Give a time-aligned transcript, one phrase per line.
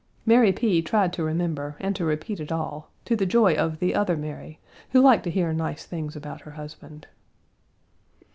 [0.25, 0.81] Mary P.
[0.81, 4.59] tried to remember, and to repeat it all, to the joy of the other Mary,
[4.93, 7.05] who liked to hear nice things about her husband.